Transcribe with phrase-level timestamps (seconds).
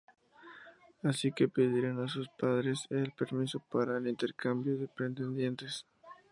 [1.03, 5.85] Así que pidieron a sus padres el permiso para el intercambio de pretendientes.